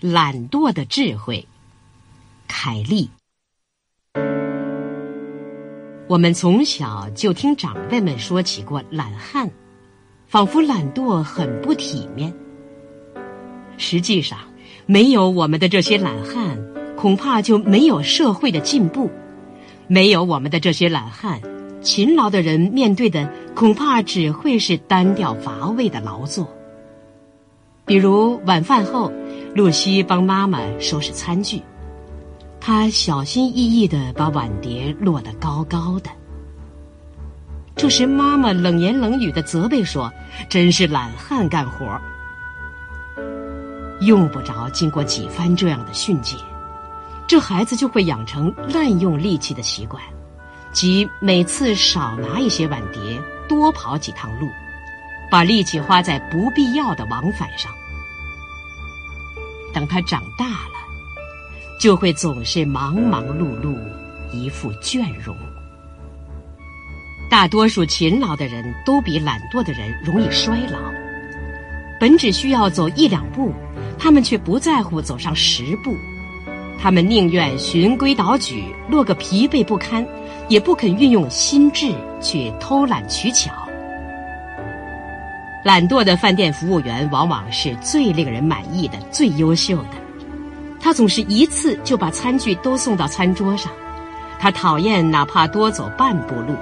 [0.00, 1.44] 懒惰的智慧，
[2.46, 3.10] 凯利。
[6.06, 9.50] 我们从小就听长辈们说起过懒汉，
[10.28, 12.32] 仿佛懒惰很不体面。
[13.76, 14.38] 实际上，
[14.86, 16.56] 没有我们的这些懒汉，
[16.96, 19.10] 恐怕就没有社会的进步；
[19.88, 21.40] 没有我们的这些懒汉，
[21.82, 26.48] 勤劳的人面对的恐怕只会是单调乏味的劳作。
[27.88, 29.10] 比如晚饭后，
[29.54, 31.62] 露西帮妈妈收拾餐具，
[32.60, 36.10] 她小心翼翼的把碗碟落得高高的。
[37.74, 40.12] 这时妈妈冷言冷语的责备说
[40.50, 41.98] ：“真是懒汉干活。”
[44.02, 46.36] 用不着经过几番这样的训诫，
[47.26, 50.02] 这孩子就会养成滥用力气的习惯，
[50.72, 53.18] 即每次少拿一些碗碟，
[53.48, 54.46] 多跑几趟路。
[55.30, 57.70] 把力气花在不必要的往返上。
[59.78, 60.74] 等他长大了，
[61.80, 63.78] 就会总是忙忙碌碌，
[64.32, 65.36] 一副倦容。
[67.30, 70.80] 大多数勤劳的人都比懒惰的人容易衰老。
[72.00, 73.54] 本只需要走一两步，
[73.96, 75.96] 他们却不在乎走上十步。
[76.76, 80.04] 他们宁愿循规蹈矩，落个疲惫不堪，
[80.48, 83.67] 也不肯运用心智去偷懒取巧。
[85.64, 89.90] 懒惰的饭店服务员往往是最令人满意的、最优秀的。
[90.80, 93.70] 他总是一次就把餐具都送到餐桌上。
[94.38, 96.54] 他讨厌哪怕多走半步路。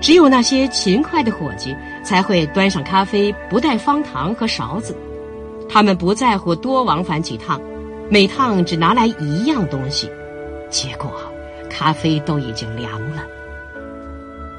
[0.00, 4.96] 只有那些勤快的伙计才会端上咖啡，不带方糖和勺子。
[5.68, 7.60] 他们不在乎多往返几趟，
[8.08, 10.10] 每趟只拿来一样东西。
[10.70, 11.12] 结果，
[11.68, 13.22] 咖啡都已经凉了。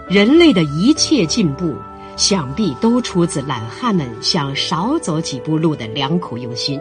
[0.08, 1.76] 人类的一切进步。
[2.18, 6.80] 想必都出自懒汉们想少走几步路的良苦用心。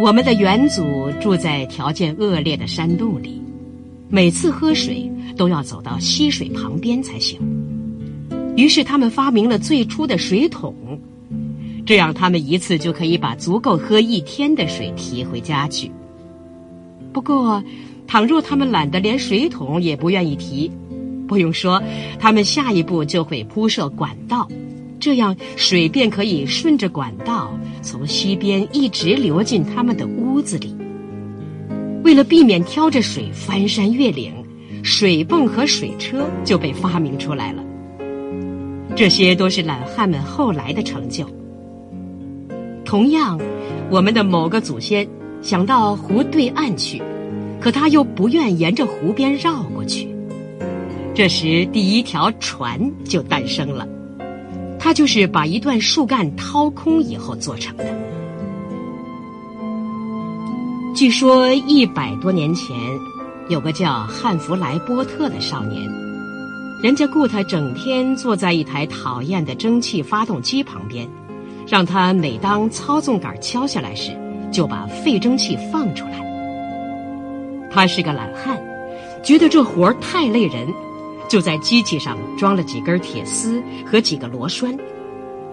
[0.00, 3.42] 我们的元祖住在条件恶劣的山洞里，
[4.08, 7.40] 每次喝水都要走到溪水旁边才行。
[8.56, 10.72] 于是他们发明了最初的水桶，
[11.84, 15.90] 这样他们一次就可以把足够喝一天的水提回家去。
[17.12, 17.60] 不过，
[18.06, 20.70] 倘若他们懒得连水桶也不愿意提。
[21.28, 21.80] 不用说，
[22.18, 24.48] 他们下一步就会铺设管道，
[24.98, 30.74] 这样水便可以顺着管道从溪边一直流进他们的屋子里。
[32.02, 34.32] 为了避免挑着水翻山越岭，
[34.82, 37.62] 水泵和水车就被发明出来了。
[38.96, 41.28] 这些都是懒汉们后来的成就。
[42.84, 43.38] 同样，
[43.90, 45.06] 我们的某个祖先
[45.42, 47.02] 想到湖对岸去，
[47.60, 50.07] 可他又不愿沿着湖边绕过去。
[51.18, 53.84] 这时，第一条船就诞生了，
[54.78, 57.84] 它就是把一段树干掏空以后做成的。
[60.94, 62.76] 据说一百多年前，
[63.48, 65.90] 有个叫汉弗莱波特的少年，
[66.80, 71.04] 人家雇他整天坐在一台讨厌的蒸汽发动机旁边，
[71.66, 74.16] 让他每当操纵杆敲下来时，
[74.52, 76.24] 就把废蒸汽放出来。
[77.72, 78.56] 他是个懒汉，
[79.24, 80.64] 觉得这活儿太累人。
[81.28, 84.76] 就在机器上装了几根铁丝和几个螺栓，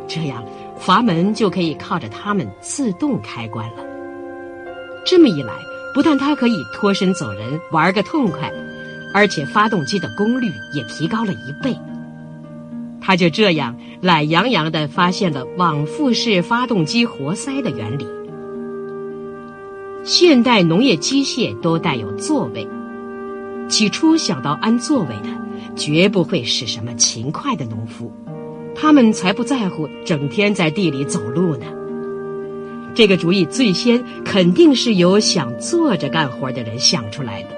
[0.08, 0.44] 这样
[0.78, 3.84] 阀门就可以靠着它们自动开关了。
[5.06, 5.54] 这么一来，
[5.94, 8.52] 不但它可以脱身走人玩个痛快，
[9.14, 11.78] 而且发动机的功率也提高了一倍。
[13.02, 18.08] 他就这样懒洋洋地发现了往复式发动机活塞的原理。
[20.04, 22.68] 现代农业机械都带有座位，
[23.68, 25.45] 起初想到安座位的。
[25.76, 28.12] 绝不会是什么勤快的农夫，
[28.76, 31.66] 他们才不在乎整天在地里走路呢。
[32.94, 37.50] 这个主意最先肯定是由想坐着干活的人想出来的。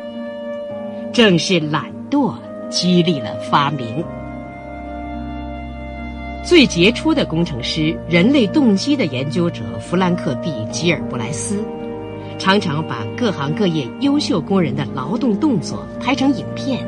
[1.13, 2.33] 正是懒惰
[2.69, 4.03] 激励了发明。
[6.43, 11.57] 最杰出的工程师、人类动机的研究者弗兰克 ·B· 吉尔布莱斯，
[12.39, 16.87] 常常把各行各业优秀工人的劳动动作拍成影片。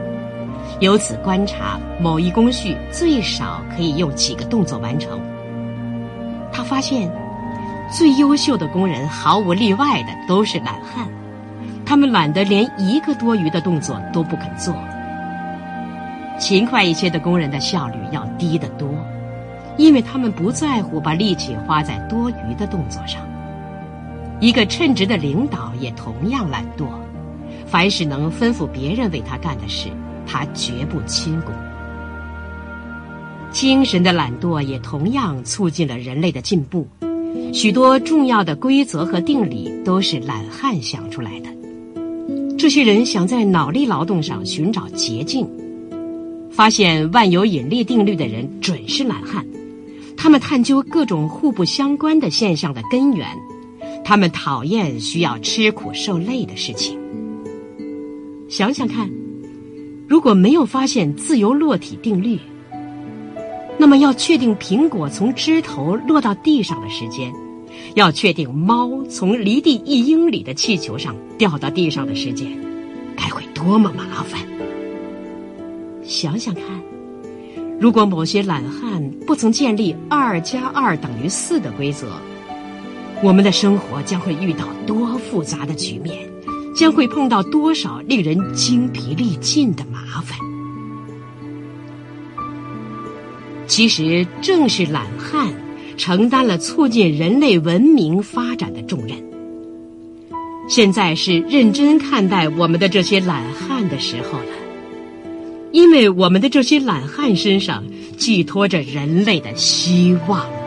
[0.79, 5.19] 由此观察某一工序最少可以用几个动作完成。
[6.51, 7.11] 他发现，
[7.91, 11.05] 最优秀的工人毫无例外的都是懒汉，
[11.85, 14.73] 他们懒得连一个多余的动作都不肯做。
[16.39, 18.87] 勤快一些的工人的效率要低得多，
[19.77, 23.21] 因为他们不在乎把力气花在多余的动作上。
[24.39, 26.85] 一个称职的领导也同样懒惰，
[27.65, 29.89] 凡是能吩咐别人为他干的事。
[30.29, 31.51] 他绝不亲功。
[33.51, 36.87] 精神的懒惰也同样促进了人类的进步，
[37.51, 41.49] 许多重要的规则和定理都是懒汉想出来的。
[42.59, 45.49] 这些人想在脑力劳动上寻找捷径，
[46.51, 49.43] 发现万有引力定律的人准是懒汉。
[50.15, 53.25] 他们探究各种互不相关的现象的根源，
[54.03, 56.99] 他们讨厌需要吃苦受累的事情。
[58.49, 59.09] 想想看，
[60.09, 62.39] 如果没有发现自由落体定律，
[63.77, 67.31] 那么要确定苹果从枝头落到地上的时间，
[67.93, 72.47] 要确定猫从离地一英里的气球上掉到地上的时间，
[73.15, 74.41] 该会多么麻烦！
[76.03, 76.63] 想想看，
[77.79, 82.07] 如果某些懒汉不曾建立二加二等于四的规则，
[83.21, 86.17] 我们的生活将会遇到多复杂的局面，
[86.79, 90.39] 将会碰到多少令人精疲力尽的麻烦。
[93.67, 95.53] 其实正是懒汉
[95.97, 99.17] 承担了促进人类文明发展的重任。
[100.69, 104.55] 现在是认真看待我们的这些懒汉的时候了，
[105.73, 107.83] 因为我们的这些懒汉身上
[108.15, 110.58] 寄托着人类的希望。